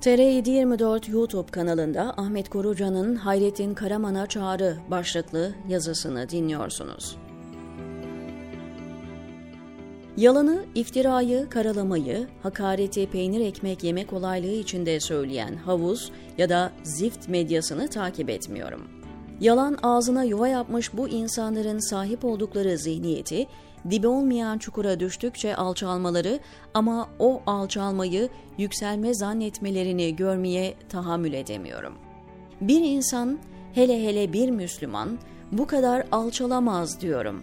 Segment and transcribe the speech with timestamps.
[0.00, 7.16] TR724 YouTube kanalında Ahmet Koruca'nın Hayrettin Karaman'a çağrı başlıklı yazısını dinliyorsunuz.
[10.16, 17.88] Yalanı, iftirayı, karalamayı, hakareti peynir ekmek yemek olaylığı içinde söyleyen havuz ya da zift medyasını
[17.88, 18.88] takip etmiyorum.
[19.40, 23.46] Yalan ağzına yuva yapmış bu insanların sahip oldukları zihniyeti,
[23.90, 26.40] dibi olmayan çukura düştükçe alçalmaları
[26.74, 28.28] ama o alçalmayı
[28.58, 31.94] yükselme zannetmelerini görmeye tahammül edemiyorum.
[32.60, 33.38] Bir insan,
[33.74, 35.18] hele hele bir Müslüman
[35.52, 37.42] bu kadar alçalamaz diyorum.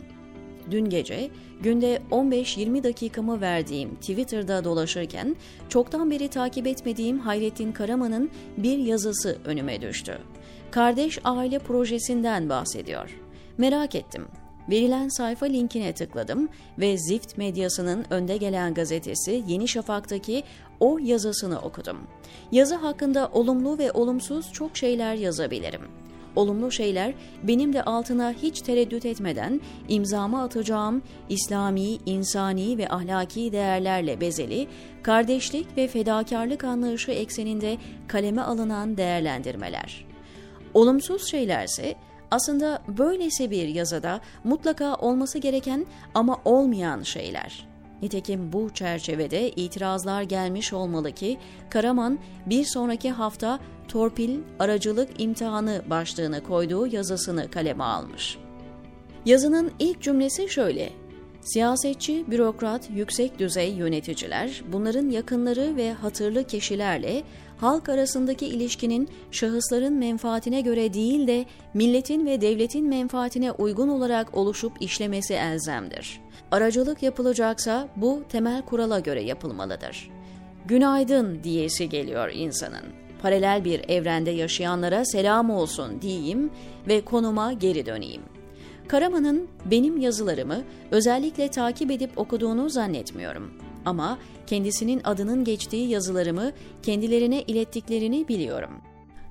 [0.72, 1.30] Dün gece
[1.62, 5.36] günde 15-20 dakikamı verdiğim Twitter'da dolaşırken
[5.70, 10.18] çoktan beri takip etmediğim Hayrettin Karaman'ın bir yazısı önüme düştü.
[10.72, 13.20] Kardeş Aile Projesi'nden bahsediyor.
[13.58, 14.26] Merak ettim.
[14.70, 20.44] Verilen sayfa linkine tıkladım ve Zift medyasının önde gelen gazetesi Yeni Şafak'taki
[20.80, 21.98] o yazısını okudum.
[22.52, 25.82] Yazı hakkında olumlu ve olumsuz çok şeyler yazabilirim.
[26.36, 27.14] Olumlu şeyler
[27.44, 34.68] benim de altına hiç tereddüt etmeden imzamı atacağım İslami, insani ve ahlaki değerlerle bezeli,
[35.04, 40.06] kardeşlik ve fedakarlık anlayışı ekseninde kaleme alınan değerlendirmeler.
[40.74, 41.96] Olumsuz şeylerse
[42.32, 47.68] aslında böylesi bir yazıda mutlaka olması gereken ama olmayan şeyler.
[48.02, 51.38] Nitekim bu çerçevede itirazlar gelmiş olmalı ki
[51.70, 58.38] Karaman bir sonraki hafta torpil aracılık imtihanı başlığını koyduğu yazısını kaleme almış.
[59.26, 61.05] Yazının ilk cümlesi şöyle.
[61.46, 67.24] Siyasetçi, bürokrat, yüksek düzey yöneticiler, bunların yakınları ve hatırlı kişilerle
[67.58, 74.82] halk arasındaki ilişkinin şahısların menfaatine göre değil de milletin ve devletin menfaatine uygun olarak oluşup
[74.82, 76.22] işlemesi elzemdir.
[76.52, 80.12] Aracılık yapılacaksa bu temel kurala göre yapılmalıdır.
[80.66, 82.84] Günaydın diyesi geliyor insanın.
[83.22, 86.52] Paralel bir evrende yaşayanlara selam olsun diyeyim
[86.88, 88.22] ve konuma geri döneyim.
[88.88, 93.52] Karaman'ın benim yazılarımı özellikle takip edip okuduğunu zannetmiyorum.
[93.86, 96.52] Ama kendisinin adının geçtiği yazılarımı
[96.84, 98.72] kendilerine ilettiklerini biliyorum.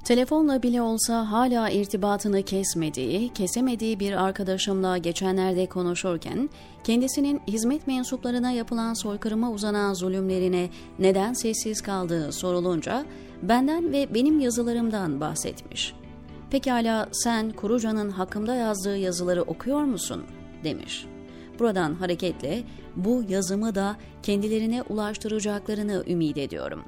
[0.04, 6.50] Telefonla bile olsa hala irtibatını kesmediği, kesemediği bir arkadaşımla geçenlerde konuşurken,
[6.84, 13.04] kendisinin hizmet mensuplarına yapılan soykırıma uzanan zulümlerine neden sessiz kaldığı sorulunca,
[13.42, 15.94] benden ve benim yazılarımdan bahsetmiş.
[16.54, 20.24] Pekala sen Kuruca'nın hakkımda yazdığı yazıları okuyor musun?
[20.64, 21.06] demiş.
[21.58, 22.62] Buradan hareketle
[22.96, 26.84] bu yazımı da kendilerine ulaştıracaklarını ümit ediyorum.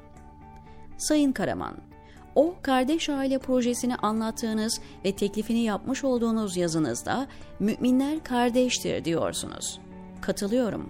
[0.97, 1.77] Sayın Karaman,
[2.35, 7.27] o kardeş aile projesini anlattığınız ve teklifini yapmış olduğunuz yazınızda
[7.59, 9.79] müminler kardeştir diyorsunuz.
[10.21, 10.89] Katılıyorum.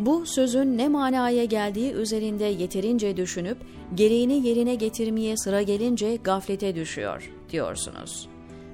[0.00, 3.58] Bu sözün ne manaya geldiği üzerinde yeterince düşünüp
[3.94, 8.28] gereğini yerine getirmeye sıra gelince gaflete düşüyor diyorsunuz.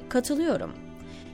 [0.09, 0.73] Katılıyorum.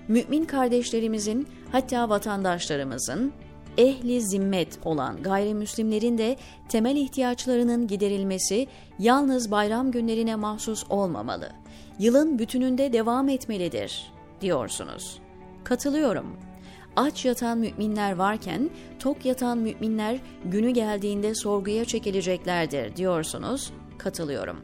[0.09, 3.33] Mümin kardeşlerimizin hatta vatandaşlarımızın
[3.79, 6.37] ehli zimmet olan gayrimüslimlerin de
[6.69, 8.67] temel ihtiyaçlarının giderilmesi
[8.99, 11.53] yalnız bayram günlerine mahsus olmamalı.
[11.99, 15.19] Yılın bütününde devam etmelidir diyorsunuz.
[15.65, 16.52] Katılıyorum.
[16.97, 23.73] Aç yatan müminler varken tok yatan müminler günü geldiğinde sorguya çekileceklerdir diyorsunuz.
[23.99, 24.57] Katılıyorum.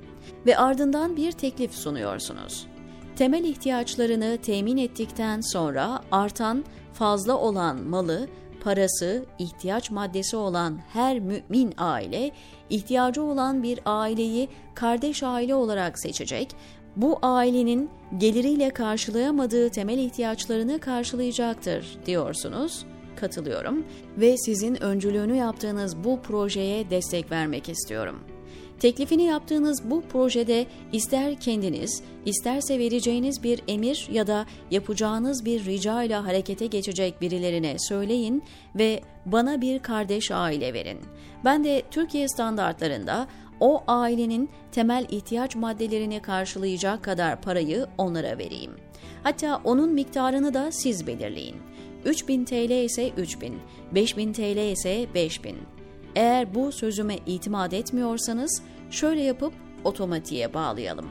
[0.47, 2.67] Ve ardından bir teklif sunuyorsunuz.
[3.17, 8.29] Temel ihtiyaçlarını temin ettikten sonra artan, fazla olan malı
[8.61, 12.31] parası, ihtiyaç maddesi olan her mümin aile,
[12.71, 16.57] ihtiyacı olan bir aileyi kardeş aile olarak seçecek,
[16.99, 22.87] bu ailenin geliriyle karşılayamadığı temel ihtiyaçlarını karşılayacaktır diyorsunuz.
[23.17, 23.85] Katılıyorum
[24.17, 28.39] ve sizin öncülüğünü yaptığınız bu projeye destek vermek istiyorum.''
[28.81, 36.03] Teklifini yaptığınız bu projede ister kendiniz, isterse vereceğiniz bir emir ya da yapacağınız bir rica
[36.03, 38.43] ile harekete geçecek birilerine söyleyin
[38.75, 40.99] ve bana bir kardeş aile verin.
[41.45, 43.27] Ben de Türkiye standartlarında
[43.61, 48.73] o ailenin temel ihtiyaç maddelerini karşılayacak kadar parayı onlara vereyim.
[49.23, 51.57] Hatta onun miktarını da siz belirleyin.
[52.05, 53.59] 3000 TL ise 3000,
[53.95, 55.57] 5000 TL ise 5000.
[56.17, 59.53] Eğer bu sözüme itimat etmiyorsanız şöyle yapıp
[59.85, 61.07] otomatiğe bağlayalım.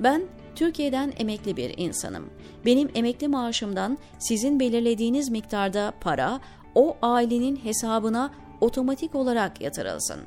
[0.00, 0.22] Ben
[0.54, 2.30] Türkiye'den emekli bir insanım.
[2.66, 6.40] Benim emekli maaşımdan sizin belirlediğiniz miktarda para
[6.74, 8.30] o ailenin hesabına
[8.60, 10.20] otomatik olarak yatırılsın.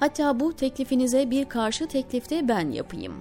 [0.00, 3.14] Hatta bu teklifinize bir karşı teklifte ben yapayım.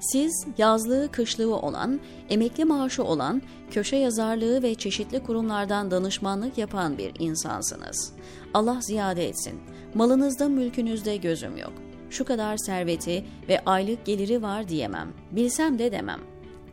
[0.00, 7.12] Siz yazlığı kışlığı olan, emekli maaşı olan, köşe yazarlığı ve çeşitli kurumlardan danışmanlık yapan bir
[7.18, 8.12] insansınız.
[8.54, 9.60] Allah ziyade etsin.
[9.94, 11.72] Malınızda mülkünüzde gözüm yok.
[12.10, 15.12] şu kadar serveti ve aylık geliri var diyemem.
[15.30, 16.20] Bilsem de demem.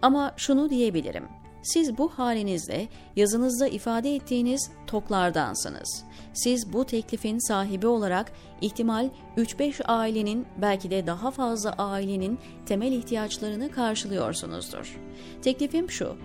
[0.02, 1.24] Ama şunu diyebilirim.
[1.66, 6.04] Siz bu halinizle yazınızda ifade ettiğiniz toklardansınız.
[6.34, 8.32] Siz bu teklifin sahibi olarak
[8.62, 15.00] ihtimal 3-5 ailenin belki de daha fazla ailenin temel ihtiyaçlarını karşılıyorsunuzdur.
[15.42, 16.16] Teklifim şu.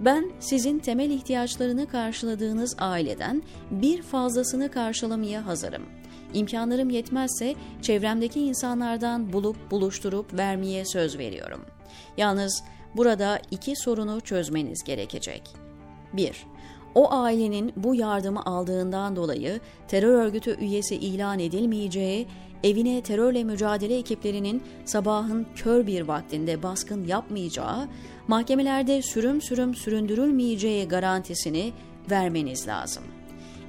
[0.00, 5.82] Ben sizin temel ihtiyaçlarını karşıladığınız aileden bir fazlasını karşılamaya hazırım.
[6.34, 11.60] İmkanlarım yetmezse çevremdeki insanlardan bulup buluşturup vermeye söz veriyorum.
[12.16, 12.62] Yalnız
[12.96, 15.42] burada iki sorunu çözmeniz gerekecek.
[16.12, 16.46] 1.
[16.94, 22.26] O ailenin bu yardımı aldığından dolayı terör örgütü üyesi ilan edilmeyeceği,
[22.64, 27.88] evine terörle mücadele ekiplerinin sabahın kör bir vaktinde baskın yapmayacağı,
[28.28, 31.72] mahkemelerde sürüm sürüm süründürülmeyeceği garantisini
[32.10, 33.04] vermeniz lazım.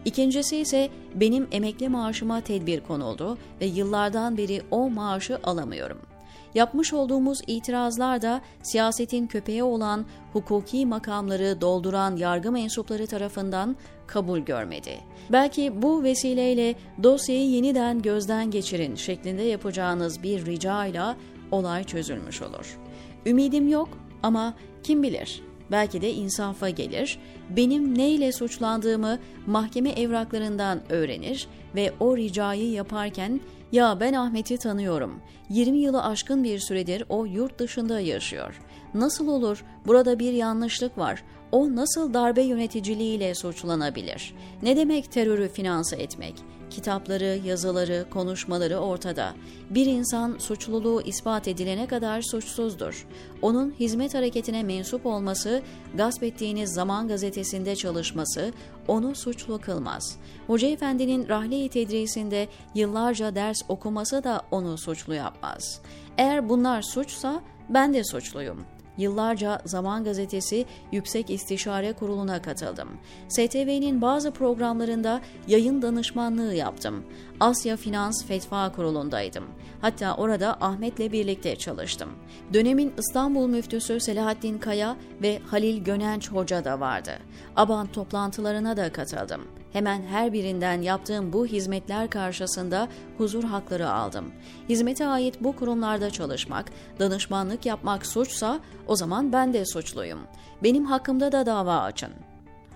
[0.06, 6.11] İkincisi ise benim emekli maaşıma tedbir konuldu ve yıllardan beri o maaşı alamıyorum.
[6.56, 13.76] Yapmış olduğumuz itirazlar da siyasetin köpeği olan hukuki makamları dolduran yargı mensupları tarafından
[14.08, 15.00] kabul görmedi.
[15.32, 21.18] Belki bu vesileyle dosyayı yeniden gözden geçirin şeklinde yapacağınız bir ricayla
[21.52, 22.80] olay çözülmüş olur.
[23.26, 23.90] Ümidim yok
[24.24, 27.20] ama kim bilir belki de insafa gelir,
[27.50, 35.22] benim neyle suçlandığımı mahkeme evraklarından öğrenir ve o ricayı yaparken ya ben Ahmet'i tanıyorum.
[35.50, 38.62] 20 yılı aşkın bir süredir o yurt dışında yaşıyor.
[38.94, 39.64] Nasıl olur?
[39.88, 41.24] Burada bir yanlışlık var.
[41.52, 44.34] O nasıl darbe yöneticiliğiyle suçlanabilir?
[44.62, 46.36] Ne demek terörü finanse etmek?
[46.70, 49.34] Kitapları, yazıları, konuşmaları ortada.
[49.70, 53.08] Bir insan suçluluğu ispat edilene kadar suçsuzdur.
[53.42, 55.62] Onun hizmet hareketine mensup olması,
[55.96, 58.54] gasp ettiğiniz Zaman gazetesinde çalışması
[58.88, 60.18] onu suçlu kılmaz.
[60.48, 65.82] Hoca Efendi'nin rahli tedrisinde yıllarca ders okuması da onu suçlu yapmaz.
[66.18, 68.66] Eğer bunlar suçsa ben de suçluyum.
[68.98, 72.90] Yıllarca Zaman Gazetesi Yüksek İstişare Kurulu'na katıldım.
[73.28, 77.06] STV'nin bazı programlarında yayın danışmanlığı yaptım.
[77.40, 79.44] Asya Finans Fetva Kurulu'ndaydım.
[79.82, 82.10] Hatta orada Ahmet'le birlikte çalıştım.
[82.54, 87.12] Dönemin İstanbul Müftüsü Selahattin Kaya ve Halil Gönenç Hoca da vardı.
[87.56, 89.61] ABAN toplantılarına da katıldım.
[89.74, 92.88] Hemen her birinden yaptığım bu hizmetler karşısında
[93.18, 94.32] huzur hakları aldım.
[94.70, 100.20] Hizmete ait bu kurumlarda çalışmak, danışmanlık yapmak suçsa o zaman ben de suçluyum.
[100.64, 102.12] Benim hakkımda da dava açın.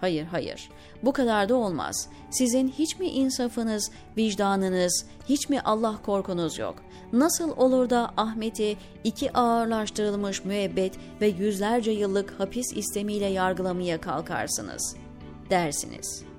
[0.02, 0.70] Hayır, hayır.
[1.04, 2.10] Bu kadar da olmaz.
[2.30, 6.76] Sizin hiç mi insafınız, vicdanınız, hiç mi Allah korkunuz yok?
[7.14, 14.96] Nasıl olur da Ahmet'i iki ağırlaştırılmış müebbet ve yüzlerce yıllık hapis istemiyle yargılamaya kalkarsınız?
[15.50, 16.35] Dersiniz.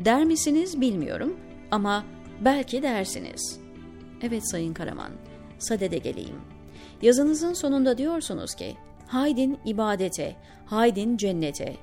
[0.00, 1.36] Der misiniz bilmiyorum
[1.70, 2.04] ama
[2.40, 3.60] belki dersiniz.
[4.22, 5.10] Evet Sayın Karaman,
[5.58, 6.36] sadede geleyim.
[7.02, 8.76] Yazınızın sonunda diyorsunuz ki,
[9.06, 10.36] haydin ibadete,
[10.66, 11.76] haydin cennete.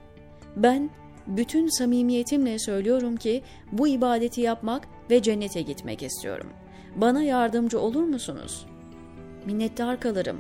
[0.56, 0.90] Ben
[1.28, 6.50] bütün samimiyetimle söylüyorum ki bu ibadeti yapmak ve cennete gitmek istiyorum.
[6.96, 8.66] Bana yardımcı olur musunuz?
[9.46, 10.38] Minnettar kalırım,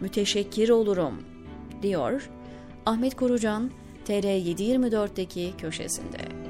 [0.00, 1.22] müteşekkir olurum,
[1.82, 2.30] diyor
[2.86, 3.70] Ahmet Korucan
[4.06, 6.49] TR724'deki köşesinde.